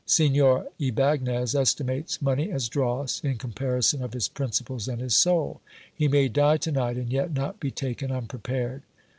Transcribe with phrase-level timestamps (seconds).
[0.07, 5.61] Signor Ybagnez estimates money as dross, in comparison of his principles and his soul.
[5.93, 8.81] He may die to night, and yet not be taken unprepared